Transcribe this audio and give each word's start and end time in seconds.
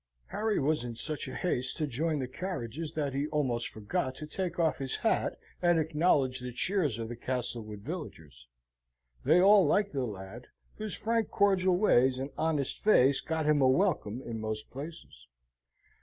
Harry 0.29 0.57
was 0.57 0.83
in 0.83 0.95
such 0.95 1.27
a 1.27 1.35
haste 1.35 1.77
to 1.77 1.85
join 1.85 2.17
the 2.17 2.27
carriages 2.27 2.93
that 2.93 3.13
he 3.13 3.27
almost 3.27 3.69
forgot 3.69 4.15
to 4.15 4.25
take 4.25 4.57
off 4.57 4.79
his 4.79 4.95
hat, 4.95 5.37
and 5.61 5.77
acknowledge 5.77 6.39
the 6.39 6.51
cheers 6.51 6.97
of 6.97 7.07
the 7.07 7.15
Castlewood 7.15 7.81
villagers: 7.81 8.47
they 9.23 9.39
all 9.39 9.63
liked 9.63 9.93
the 9.93 10.03
lad, 10.05 10.47
whose 10.79 10.95
frank 10.95 11.29
cordial 11.29 11.77
ways 11.77 12.17
and 12.17 12.31
honest 12.35 12.79
face 12.79 13.21
got 13.21 13.45
him 13.45 13.61
a 13.61 13.69
welcome 13.69 14.23
in 14.23 14.41
most 14.41 14.71
places. 14.71 15.27